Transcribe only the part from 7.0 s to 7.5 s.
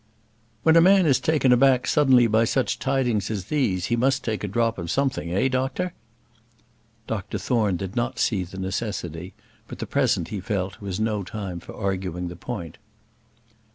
Dr